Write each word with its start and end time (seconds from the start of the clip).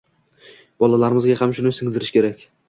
bolalarimizga 0.83 1.35
ham 1.43 1.55
shuni 1.59 1.75
singdirish 1.81 2.11
kerak. 2.19 2.43